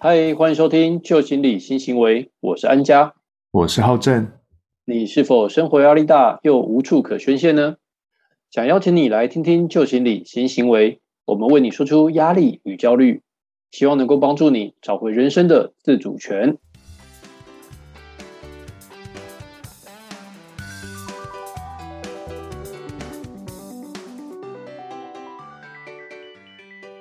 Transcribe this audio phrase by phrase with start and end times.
[0.00, 3.14] 嗨，欢迎收听旧心理新行为，我是安家，
[3.50, 4.30] 我是浩正。
[4.84, 7.78] 你是否生活压力大又无处可宣泄呢？
[8.48, 13.22] 想邀请你来听听旧心理新行为，我们为你说出压力与焦虑，
[13.72, 16.58] 希望能够帮助你找回人生的自主权。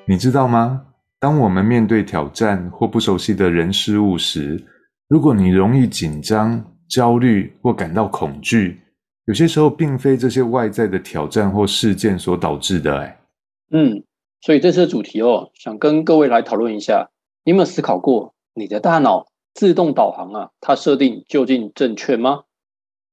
[0.08, 0.88] 你知道吗？
[1.27, 4.58] 当我们面对挑战或不熟悉的人事物时，
[5.09, 8.80] 如果你容易紧张、焦虑或感到恐惧，
[9.26, 12.98] 有些时候并非这些外在的挑战或事件所导致的。
[12.99, 13.20] 哎，
[13.71, 14.05] 嗯，
[14.40, 17.09] 所以这次的主题哦，想跟各位来讨论一下，
[17.44, 22.43] 你有没有思考过，你的大脑自动导航啊，它设定究竟正确吗？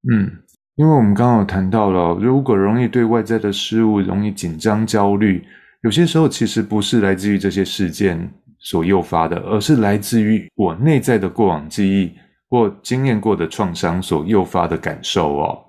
[0.08, 0.44] 嗯，
[0.76, 5.44] 因为我们刚刚有谈到了，如果容易对外在的事物容易紧张、焦虑。
[5.84, 12.10] 有些时候其实不是来自于这些事件所诱发的，而是来自于我内在的过往记忆
[12.48, 15.62] 或经验过的创伤所诱发的感受哦。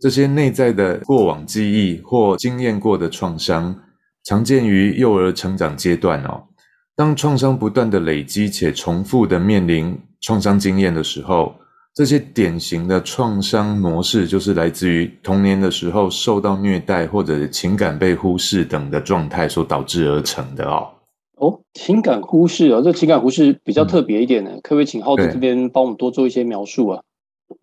[0.00, 3.80] 这些内在的过往记忆或经验过的创伤，
[4.24, 6.48] 常见于幼儿成长阶段哦。
[6.96, 11.59] 当创伤不断的累积且重复的面临创伤经验的时候。
[11.92, 20.88] 这些典型的创伤模式，就是来自于童年的时候受到虐待或者情感被忽视等的状态所导致而成的哦。
[21.36, 27.02] 哦，情感忽视啊，这情感忽视比较特别一点呢，可不可以请浩子这边帮我们多做一些描述啊？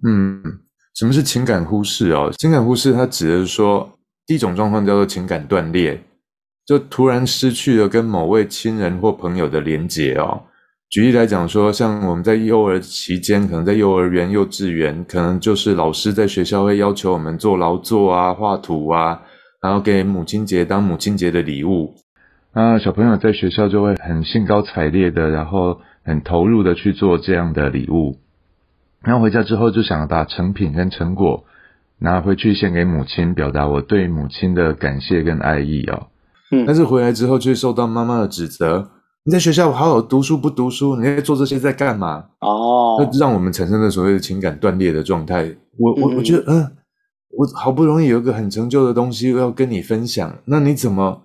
[0.05, 0.43] 嗯，
[0.93, 2.31] 什么是情感忽视哦？
[2.37, 3.89] 情感忽视它指的是说，
[4.25, 6.03] 第一种状况叫做情感断裂，
[6.65, 10.43] 就突然失去了跟某位亲人或朋友的连结哦。
[10.89, 19.21] 举例来讲，说像我们在幼儿期间，可能在幼儿园、幼稚园，可能就是老师在学校会要求我们做劳作啊、画图啊，
[19.61, 21.95] 然后给母亲节当母亲节的礼物。
[22.53, 28.19] 那小朋友在学校就会很兴高采烈的，然后很投入的去做这样的礼物。
[29.03, 31.43] 然后回家之后就想把成品跟成果
[31.99, 36.07] 拿回去献给母亲，表达我对母亲的感谢跟爱意哦。
[36.49, 38.91] 嗯，但是回来之后却受到妈妈的指责。
[39.27, 40.95] 你在学校好好读书不读书？
[40.95, 42.23] 你在做这些在干嘛？
[42.39, 45.53] 哦，那让我们产生了所谓的情感断裂的状态。
[45.77, 46.71] 我我我觉得，嗯，
[47.31, 51.23] 我好不容易有一个很成就的东西要跟你分享，那你怎么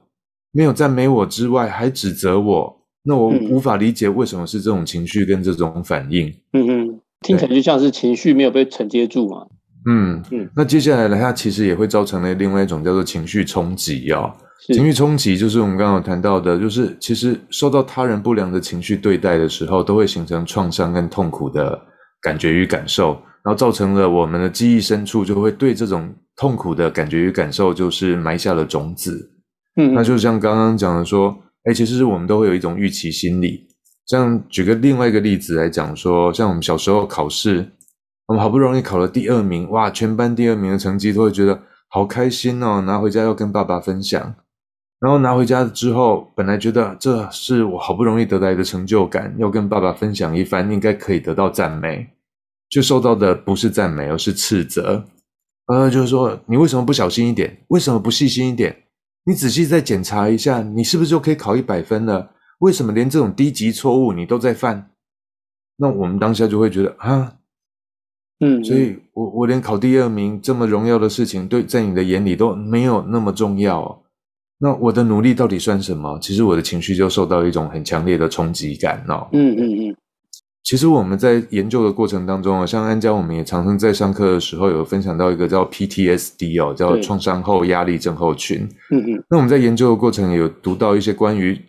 [0.51, 2.77] 没有赞美我之外还指责我？
[3.05, 6.27] 那我无法理解为什么是这种情绪跟这种反应。
[6.55, 9.47] 嗯嗯，听起来就像是情绪没有被承接住嘛。
[9.87, 14.33] 嗯嗯，那接下来呢，它其实也会造成了另外一种叫做情绪冲击哦。
[14.73, 21.77] 情绪冲击就是我们刚刚有谈到的，就是其实受到他人不良的情绪对待的时候，都会形成创伤跟痛苦的
[22.21, 29.31] 感觉与感受，然后造成了我们的记忆深处就会对这种痛苦的感觉与感受，就是埋下了种子。
[29.77, 33.67] 嗯，那就像刚刚讲的说，哎，其实我们都会有一种预期心理。
[34.07, 37.67] 像举个另外一个例子来讲说，像我们小时候考试，
[38.27, 44.35] 我们好不容易考了第二名，哇，全班第二名的成绩，都会觉得好开心哦，拿回家要跟爸爸分享。
[45.01, 52.09] 然后拿回家之后，本来觉得这是我好不容易得来的成就感，要跟爸爸分享一番，应该可以得到赞美，
[52.71, 55.05] 却受到的不是赞美，而是斥责。
[55.67, 57.65] 呃，就是说你为什么不小心一点？
[57.69, 58.85] 为什么不细心一点？
[59.25, 62.31] 你仔细再检查一下，你是不是就可以考一百分了？
[62.61, 64.91] 为什么连这种低级错误你都在犯？
[65.79, 67.39] 那我们当下就会觉得啊，
[68.45, 74.03] 嗯，所以我我连考第二名这么荣耀的事情，对，在你的眼里都没有那么重要。
[74.59, 76.19] 那我的努力到底算什么？
[76.21, 79.29] 其实我的情绪就受到一种很强烈的冲击感哦。
[79.33, 79.97] 嗯嗯嗯。
[80.65, 88.69] 其实我们在研究的过程当中啊，像安家，我们也常常在上课的时候有分享到一个叫 PTSD 哦，叫创伤后压力症候群。
[88.91, 89.25] 嗯嗯。
[89.29, 91.61] 那我们在研究的过程也有读到一些关于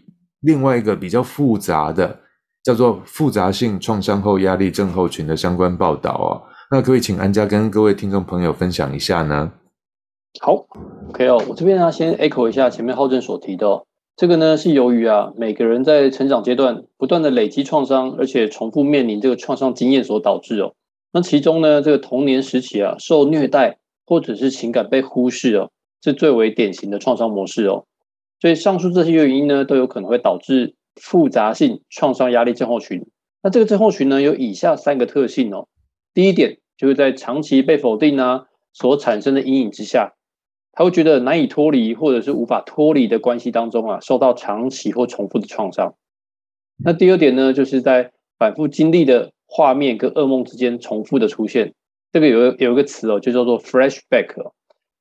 [0.41, 2.19] 另外一个比较复杂的，
[2.63, 6.53] 叫做复杂性创伤后压力症候群的相关报道哦。
[6.73, 9.52] 那可以请安家跟各位听众朋友分享一下呢？
[10.41, 10.66] 好
[11.09, 13.85] ，OK 哦，我这边呢先 echo 一下前面浩正所提的，哦
[14.16, 20.73] 这个呢是由于啊每个人在成长阶段不断的累积创伤，而且重复面临这个创伤经验所导致哦。
[21.11, 23.78] 那其中呢这个童年时期啊受虐待
[24.08, 25.70] 或者是情感被忽视哦，
[26.03, 27.85] 是最为典型的创伤模式哦。
[28.41, 33.05] 所以上述这些原因呢都有可能会导致复杂性创伤压力症候群。
[33.43, 35.67] 那这个症候群呢有以下三个特性哦。
[36.16, 40.16] 第一点就是在长期被否定啊所产生的阴影之下。
[40.74, 45.96] 他会觉得难以脱离，或者是无法脱离的关系当中啊，受到长期或重复的创伤。
[46.84, 51.74] 那第二点呢，就是在反复经历的画面跟噩梦之间重复的出现。
[52.12, 54.52] 这个有有一个词哦，就叫做 flashback，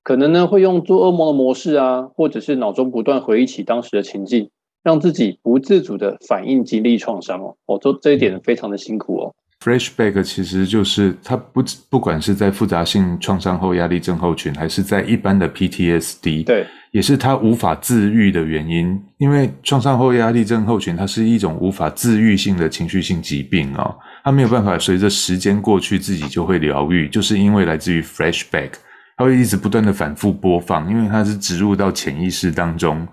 [0.05, 4.51] 可能呢会用做噩梦的模式啊，或者是脑中不断回忆起当时的情境，
[4.85, 7.57] 让自己不自主的反应经历创伤哦。
[7.67, 9.35] 哦，做这一点非常的辛苦哦。
[9.63, 19.01] Flashback 其实就是它不不管是在复杂性创伤后压力症候群，还是在一般的 PTSD，对，也是它无法自愈的原因。
[19.19, 23.95] 因为创伤后压力症候群它是一种无法自愈性的情绪性疾病哦，
[24.25, 28.71] 它没有办法随着时间过去自己就会疗愈，就是因为来自于 Flashback，
[29.17, 33.07] 它会一直不断的反复播放，因为它是植入到潜意识当中，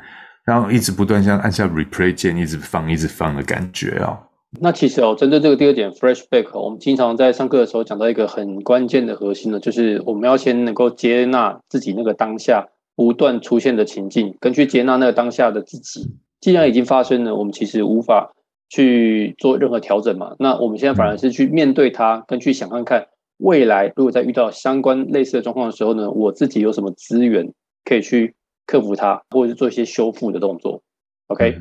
[0.45, 4.17] 然后一直不断像按下 Replay 键，一直放一直放的感觉哦。
[4.59, 16.09] 那其实哦，针对这个第二点，flashback，我们经常在上课的时候讲到一个很关键的核心呢，就是我们要先能够接纳自己那个当下不断出现的情境，跟去接纳那个当下的自己。
[16.41, 18.33] 既然已经发生了，我们其实无法
[18.69, 20.35] 去做任何调整嘛。
[20.39, 23.07] 那我们现在反而是去面对它，跟去想看看
[23.37, 27.53] 未来，如果在遇到相关类似的状况的时候呢，我自己有什么资源
[27.85, 28.33] 可以去
[28.65, 30.81] 克服它，或者是做一些修复的动作。
[31.27, 31.55] OK。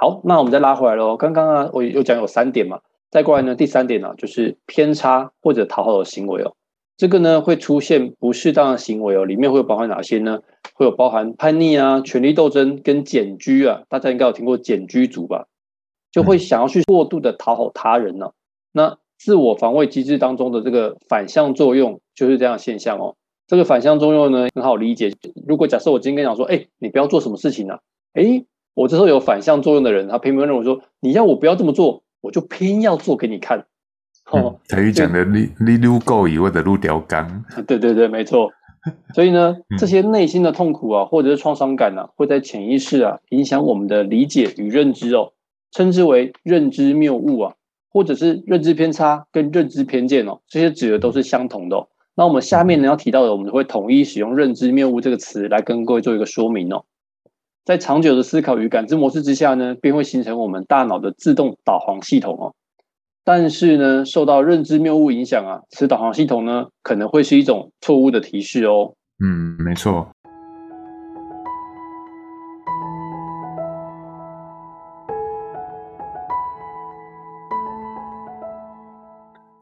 [0.00, 1.16] 好，那我们再拉回来喽。
[1.16, 2.78] 刚刚啊，我有讲有三点嘛，
[3.10, 6.54] 再过来呢，第三点呢，就是偏差或者讨好的行为哦。
[6.96, 10.38] 这个呢会出现不适当的行为哦，里面会有包含哪些呢？
[10.74, 13.82] 会有包含叛逆啊、权力斗争跟检居啊。
[13.88, 15.48] 大家应该有听过检居族吧？
[16.12, 18.30] 就会想要去过度的讨好他人呢。
[18.70, 23.16] 那自我防卫机制当中的这个反向作用就是这样现象哦。
[23.48, 25.12] 这个反向作用呢很好理解。
[25.44, 27.78] 如果假设我今天跟你讲说，哎，你不要做什么事情呢？
[28.12, 28.44] 哎。
[28.78, 33.66] 我这时候有反向作用的人，他偏偏认为说，你要我不要这么做，我就偏要做给你看。
[34.30, 37.44] 哦，台语讲的“你你撸够以或者撸屌干”。
[37.66, 38.52] 对对对，没错。
[39.16, 45.32] 所以呢，这些内心的痛苦啊，或者是创伤感啊，会在潜意识啊影响我们的理解与认知哦，
[45.72, 47.54] 称之为认知谬误啊，
[47.90, 51.88] 或者是认知偏差跟认知偏见哦，这些指的都是相同的。
[52.14, 56.84] 那我们下面呢要提到的，我们会统一使用“认知谬误”这个词来跟各位做一个说明哦。
[57.68, 62.54] 在长久的思考与感知模式之下呢，便会形成我们大脑的自动导航系统哦。
[63.24, 68.94] 但是呢，受到认知谬误影响啊，此导航系统呢可能会是一种错误的提示哦。
[69.22, 70.08] 嗯，没错。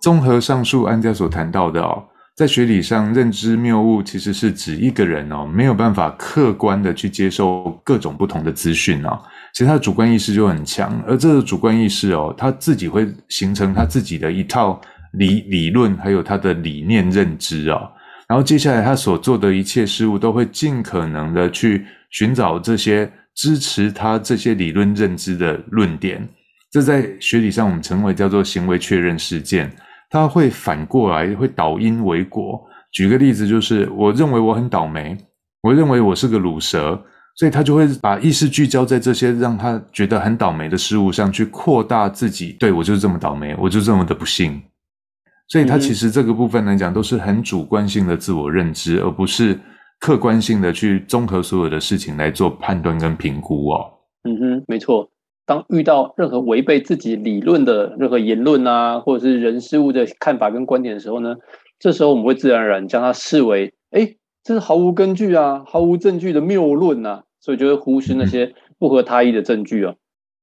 [0.00, 2.04] 综合上述案家所谈到的哦。
[2.36, 9.18] 在学理上，认知谬误其实是指一个人哦没有办法客观的去接受各种不同的资讯哦，
[9.54, 14.78] 其实他的主观意识就很强，而这个主观意识哦，他自己会形成他自己的一套
[15.12, 17.90] 理理论，还有他的理念认知哦，
[18.28, 26.28] 然后接下来他所做的一切事物都会尽可能的去寻找这些支持他这些理论认知的论点，
[26.70, 29.72] 这在学理上我们称为叫做行为确认事件。
[30.08, 32.62] 他会反过来，会倒因为果。
[32.92, 35.16] 举个例子，就是我认为我很倒霉，
[35.62, 36.98] 我认为我是个卤蛇，
[37.34, 42.56] 所以他就会把意识聚焦在这些让他觉得很倒霉的事物上去，扩大自己。
[42.58, 44.62] 对我就是这么倒霉，我就这么的不幸。
[45.48, 49.58] 所以，他其实这个部分来讲，都是很主观性的自我认知，而不是
[50.00, 53.84] 客观性的去综合所有的事情来做判断跟评估哦。
[54.24, 55.08] 嗯哼，没错。
[55.46, 61.36] 当遇到任何违背自己理论的任何言论啊，或者是人事物的看法跟观点的时候呢，
[61.78, 69.94] 这时候我们会自然而然将它视为，哎，这是毫无根据啊，毫无证据的谬论呐，所以就会忽视那些不合他意的证据啊。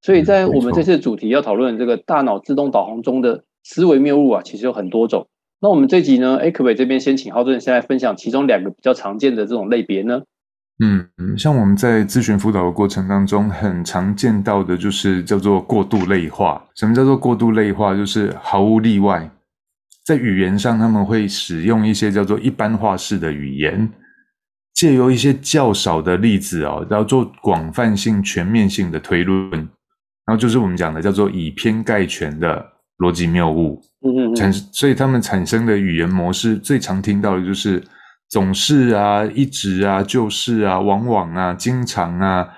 [0.01, 5.27] 所以在我们这次主题要讨论这个大脑自动导航中的思维谬误啊，其实有很多种。
[5.60, 10.24] 那我们这集呢，哎，可不可以这边先请浩正先来分享其中两个比较常见的这种类别呢？
[10.79, 16.61] 嗯嗯，像我们在咨询辅导的过程当中，很常见到的就是叫做过度类化。
[16.75, 17.95] 什么叫做过度类化？
[17.95, 19.29] 就是毫无例外，
[20.03, 23.87] 在语言上他们会使用一些叫做一般化式的语言，
[24.73, 32.65] 借由一些较少的例子哦，然后做广泛性、全面性的推论，然后就是我们讲的叫做以偏概全的
[32.97, 33.79] 逻辑谬误。
[34.01, 37.81] 嗯嗯，产所以他们产生的语言模式最常听到的就是。
[38.33, 42.49] 总是啊，一直啊，就是啊，往往啊，经常啊，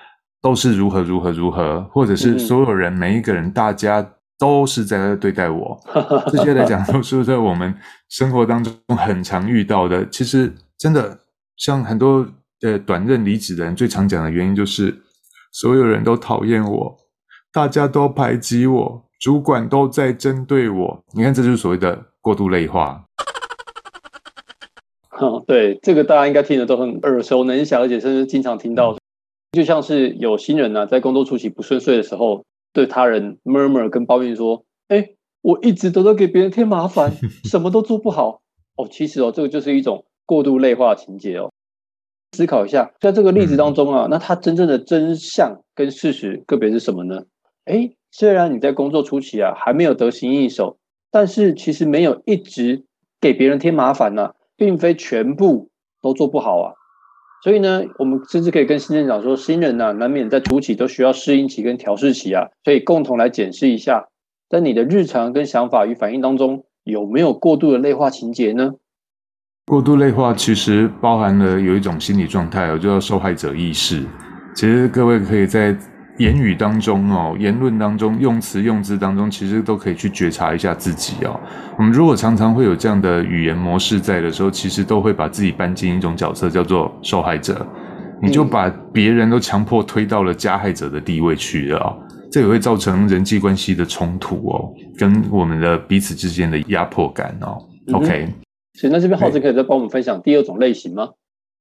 [0.41, 5.77] 都是如何如何如何，或者是所有人每一个人，大家都是在对待我。
[6.31, 7.75] 这些来讲，都是在我们
[8.07, 10.07] 生活当中很常遇到的。
[10.07, 11.19] 其实，真的
[11.57, 12.25] 像很多
[12.61, 14.97] 呃短任离职的人，最常讲的原因就是，
[15.51, 16.97] 所有人都讨厌我，
[17.51, 21.03] 大家都排挤我，主管都在针对我。
[21.13, 23.03] 你看，这就是所谓的过度类化。
[25.47, 28.97] 对，这个大家应该听的都很耳熟能详，而且甚至经常听到。
[29.53, 32.43] 就像是有新人呢，在工作初期不顺遂的时候，
[32.73, 37.13] 对他人 murmur 跟抱怨说：“哎，我一直都在给别人添麻烦，
[37.45, 38.41] 什么都做不好。”
[38.75, 41.49] 哦，其实哦，这个就是一种过度类化情节哦。
[42.33, 47.23] 思考一下，在这个例子当中啊，那它真正的真相跟事实个别是什么呢？
[47.63, 50.77] 哎，虽然你在工作初期啊还没有得心应手，
[51.09, 52.83] 但是其实没有一直
[53.21, 55.69] 给别人添麻烦呢，并非全部
[56.01, 56.73] 都做不好啊。
[57.43, 64.07] 所以呢，我们甚至可以跟新人讲说，新人呢难免在初期都需要适应期跟调试期啊，所以共同来检视一下，
[64.49, 68.73] 在你的日常跟想法与反应当中，有没有过度的内化情节呢？
[69.67, 74.03] 过度内化其实包含了有一种心理状态哦，叫受害者意识。
[74.55, 75.75] 其实各位可以在
[76.17, 81.39] 言语当中哦，言论当中，用词用字当中，其实都可以去觉察一下自己哦。
[81.77, 87.65] 我们如果常常会有这样的语言模式在的时候，其实都会把自己搬进一种角色，叫做受害者。
[88.21, 91.97] 你就把别人都强迫推到了加害者的地位去了，
[92.31, 97.57] 这也会造成人际关系的冲突哦，跟我们的彼此之间的压迫感哦。
[97.93, 98.29] OK。
[98.75, 101.09] 行，那这边浩子可以再帮我们分享第二种类型吗？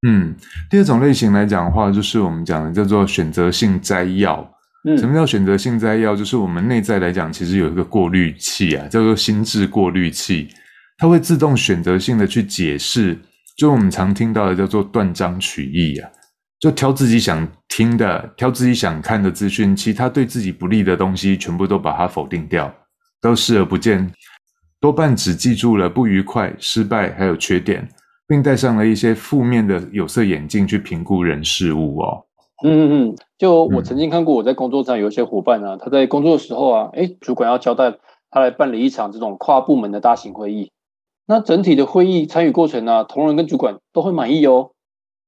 [0.06, 0.34] 嗯，
[0.68, 4.48] 第二种类型来讲的话，就是我们讲的叫做选择性摘要。
[4.86, 6.14] 嗯，什么叫选择性摘要？
[6.14, 10.48] 就是我们内在来讲，其实有一个过滤器啊，叫做心智过滤器，
[10.98, 13.18] 它会自动选择性的去解释，
[13.56, 16.10] 就我们常听到的叫做断章取义啊，
[16.60, 22.70] 就挑自己想听的，挑自己想看的资讯，其他对自己不利的东西，全部都把它否定掉，
[23.22, 24.12] 都视而不见。
[24.80, 27.88] 多半只记住了不愉快、失败还有缺点，
[28.26, 32.24] 并戴上了一些负面的有色眼镜去评估人事物哦。
[32.62, 37.98] 嗯嗯嗯，就我曾经看过，我在工作上有一些伙伴啊，他在工作的时候啊，哎，主管要交代
[38.30, 40.70] 他来办理一场这种跨部门的大型会议，
[41.26, 44.70] 那整体的会议参与过程呢，同仁跟主管都会满意哦。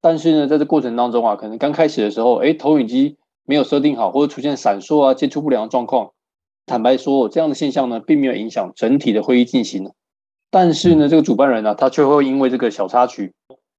[0.01, 6.13] 但是呢，在这过程当中啊，可能刚开始的时候，哎，投影机没有设定好，或者出现闪烁啊、接触不良的状况。
[6.65, 9.91] 坦白说，这样的现象呢，并没有影响整体的会议进行。
[10.51, 13.35] 但是呢，这个主办人呢，他却会因为这个小插曲，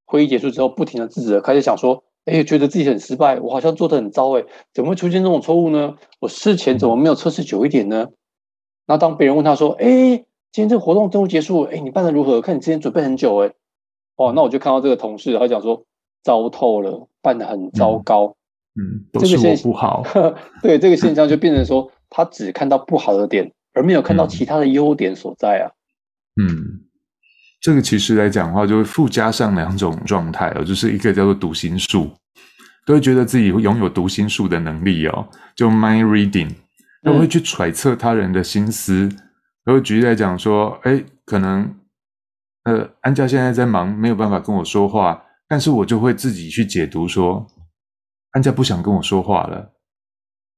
[0.06, 4.44] 会议结束之后，不停的自责，开始想说：“哎，觉得自己很失败，我好像做的很糟，哎，
[4.74, 5.96] 怎么会出现这种错误呢？
[6.20, 8.08] 我事前怎么没有测试久一点呢？”
[8.86, 12.42] 那当别人问他说：“哎，今天这个活动终于结束，哎，你办的如何？
[12.42, 13.54] 看你之前准备很久，哎，
[14.16, 15.84] 哦，那我就看到这个同事，他讲说：
[16.24, 18.36] 糟透了，办的很糟糕。
[18.80, 20.04] 嗯，都是我不好。
[20.62, 21.92] 对，这个现象就变成说。
[22.10, 25.76] 他只看到不好的点，而没有看到其他的优点所在啊。
[26.40, 26.82] 嗯，
[27.62, 32.12] 这个其实来讲的话，就会附加上两种状态哦，就是一个叫做读心术，
[32.86, 36.52] 都会觉得自己拥有读心术的能力哦，就 mind reading，
[37.02, 39.10] 他会去揣测他人的心思。
[39.66, 41.76] 然后举例来讲说，哎，可能
[42.64, 47.48] 呃，安家现在在忙，没有办法跟我说话，但是我就会自己去解读说，
[48.32, 49.74] 安家不想跟我说话了。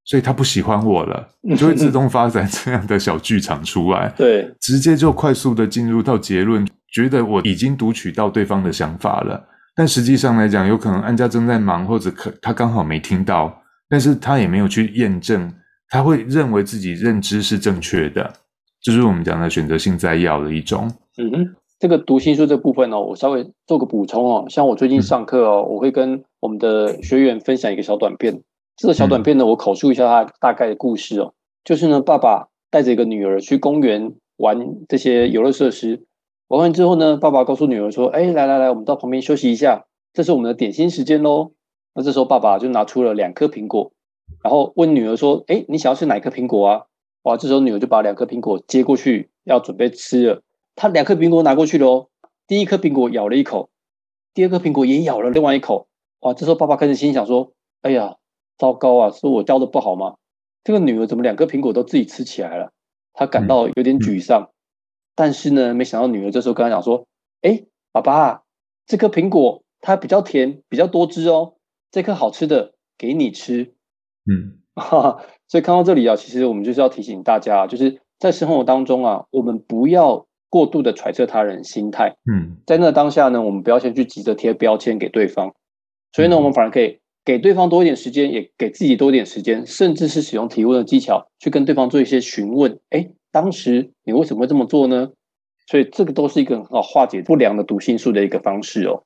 [0.09, 4.11] 所以他不喜欢我了，就会自动发展这样的小剧场出来。
[4.17, 9.47] 对，直接就快速的进入到结论，觉得我已经读取到对方的想法了。
[9.75, 13.55] 但实际上来讲，有可能安家正在忙，或者可他刚好没听到，
[13.87, 15.53] 但是他也没有去验证，
[15.89, 18.33] 他会认为自己认知是正确的，
[18.81, 20.91] 就是我们讲的选择性摘要的一种。
[21.19, 28.41] 嗯哼，这个读心术这部分哦，我稍微做个补充哦，像我最近上课哦，我会跟我们的学员分享一个小短片。
[28.79, 31.33] 这个小短片呢，我口述一下它大概的故事哦。
[31.65, 34.57] 就是呢，爸爸带着一个女儿去公园玩
[34.87, 36.05] 这些游乐设施，
[36.47, 41.51] 玩完之后呢，爸爸告诉女儿说：“哎，来来来，我们到旁边休息一下，这是我们的点心时间喽。”
[41.93, 43.91] 那这时候爸爸就拿出了两颗苹果，
[44.41, 46.83] 然后问女儿说：“哎，你想要吃哪一颗苹果啊？”
[47.23, 50.41] 哇，这时候女儿就把两颗苹果接过去，要准备吃了。
[50.77, 52.07] 她两颗苹果拿过去了哦，
[52.47, 53.69] 第一颗苹果咬了一口，
[54.33, 55.89] 第二颗苹果也咬了另外一口。
[56.21, 57.51] 哇，这时候爸爸开始心想说
[57.83, 58.15] ：“哎呀。”
[58.59, 59.09] 糟糕啊！
[59.09, 60.15] 是我教的不好吗？
[60.63, 62.71] 这个女儿怎么两颗苹果都自己吃起来了？
[63.13, 64.51] 她感到有点沮丧。
[65.15, 67.07] 但是呢，没想到女儿这时候跟她讲说
[67.41, 68.43] ：“哎，爸爸，
[68.85, 71.55] 这颗苹果它比较甜，比较多汁哦。
[71.89, 73.73] 这颗好吃的给你吃。”
[74.29, 75.23] 嗯， 哈。
[75.47, 82.17] 所以看到这里啊，其实我们就是要提醒大家，就是在生活当中啊，我们不要过度的揣测他人心态。
[82.29, 85.55] 嗯，在那当下呢，我们不要先去急着贴标签给对方。
[86.11, 86.99] 所以呢，我们反而可以。
[87.25, 92.79] 给对方多一点时间，也给自己多一点时间，甚至是使用提问的技巧去跟对方做一些询问。
[92.89, 95.09] 哎，当时你为什么会这么做呢？
[95.67, 99.03] 所以这个都是一个很好化解不良的读心术的一个方式哦。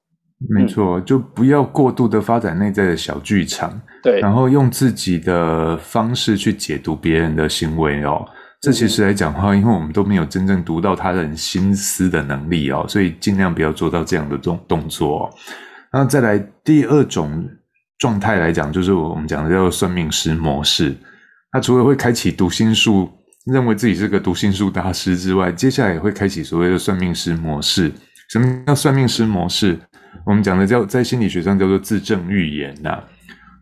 [0.50, 8.26] 没错，就不要过度的发展内在的小剧场，对，然后用自己的方式去解读别人的行为哦。
[8.62, 15.30] 这其实来讲的话，因为我们都没有真正读到他人心思的能力哦，所以尽量不要做到这样的动动作。
[15.92, 17.46] 那再来第二种。
[17.98, 20.96] 状态来讲，就是我们讲的叫做算命师模式。
[21.52, 23.10] 他除了会开启读心术，
[23.46, 27.92] 认为自己是个读心术大师之外，接下来也会开启所谓的算命师模式。
[28.30, 29.80] 什么叫算命师模式？
[30.26, 33.04] 我们讲的叫在心理学上叫做自证预言呐。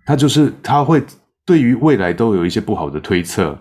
[0.05, 1.03] 他就是他会
[1.45, 3.57] 对于未来都有一些不好的推测。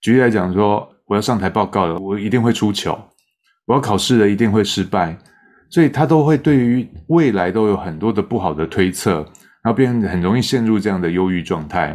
[0.00, 2.92] 举例来讲说，我要上台报告了，我一定会出糗；
[3.66, 5.18] 我要考试了，一定会失败。
[5.70, 9.26] 所以他都会对于未来都有很多的不好的推测，
[9.62, 11.86] 然后变很容易陷入这样的忧郁状态。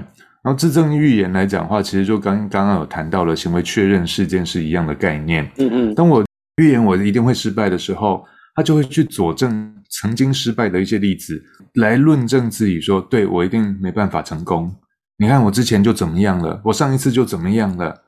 [0.43, 5.43] 然后自证预言来讲的话，其实就刚刚刚有谈到了行为确认事件是一样的概念。
[5.57, 5.95] 嗯嗯。
[5.95, 6.24] 当我
[6.62, 11.43] 预言我一定会失败的时候，他就会去佐证曾经失败的一些例子，
[11.74, 14.74] 来论证自己说，对我一定没办法成功。
[15.17, 18.03] 你看我之前就怎么样了，我上一次就怎么样了，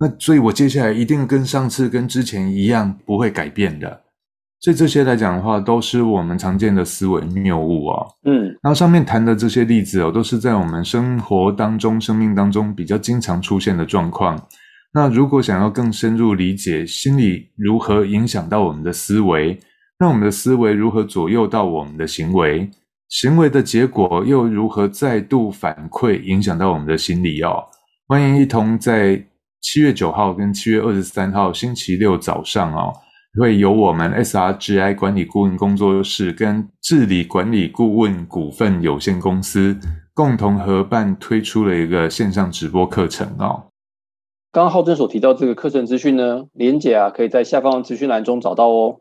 [0.00, 4.02] 那所以我接下来一定跟上次跟之前一样，不会改变的。
[4.60, 8.06] 所以这些来讲的话，都是我们常见的思维谬误啊。
[8.24, 14.40] 嗯，然后上面谈的这些例子哦，都是在我们生活当中、生命当中比较经常出现的状况。
[14.94, 19.58] 那如果想要更深入理解心理如何影响到我们的思维，
[19.98, 22.68] 那我们的思维如何左右到我们的行为，
[23.08, 27.62] 行为的结果又如何再度反馈影响到我们的心理哦？
[28.08, 29.22] 欢迎一同在
[29.60, 32.92] 七月九号跟七月二十三号星期六早上哦。
[33.38, 39.78] 会由我们 SRGI 管理顾问工作室跟治理管理顾问股份有限公司
[40.14, 43.64] 共同合办推出了一个线上直播课程哦。
[44.52, 49.00] 刚刚浩正所提到这个课程资讯呢，连姐啊可以在下方资讯栏中找到哦。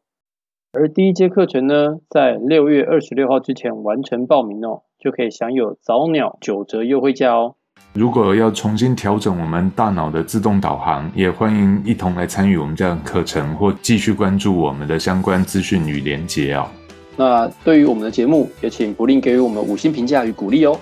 [0.74, 7.56] 而第一节课程呢，在六月二十六号之前完成报名哦，就可以享有早鸟九折优惠价哦。
[7.96, 16.68] 如果要重新调整我们大脑的自动导航，也欢迎一同来参与我们这样课程，或继续关注我们的相关资讯与连结哦。
[17.16, 20.78] 那对于我们的节目，也请不吝给予我们五星评价与鼓励哦。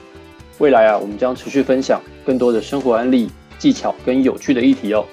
[0.57, 3.29] 未来啊，我们将持续分享更多的生活案例、
[3.59, 5.05] 技巧跟有趣的议题哦。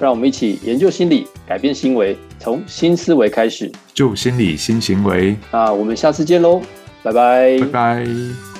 [0.00, 5.36] 让我们一起研究心理，改变行为，从新思维开始，就心理新行为。
[5.52, 6.62] 那我们下次见喽，
[7.02, 8.55] 拜拜，拜拜。